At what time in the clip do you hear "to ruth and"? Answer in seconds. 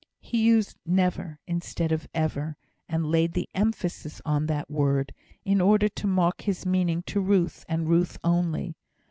7.03-7.87